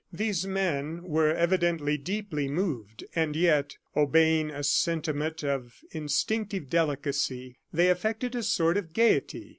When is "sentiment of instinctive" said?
4.63-6.71